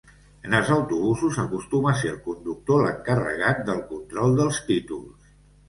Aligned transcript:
En 0.47 0.53
els 0.59 0.69
autobusos 0.75 1.37
acostuma 1.43 1.91
a 1.91 1.99
ser 1.99 2.09
el 2.13 2.17
conductor 2.29 2.83
l'encarregat 2.87 3.63
del 3.71 3.87
control 3.95 4.37
dels 4.43 4.61
títols. 4.75 5.33